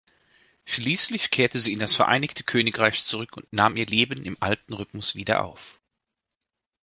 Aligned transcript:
Schließlich 0.65 1.29
kehrte 1.29 1.59
sie 1.59 1.73
in 1.73 1.77
das 1.77 1.95
Vereinigte 1.95 2.43
Königreich 2.43 3.03
zurück 3.03 3.37
und 3.37 3.53
nahm 3.53 3.77
ihr 3.77 3.85
Leben 3.85 4.25
im 4.25 4.35
alten 4.39 4.73
Rhythmus 4.73 5.13
wieder 5.13 5.45
auf. 5.45 5.79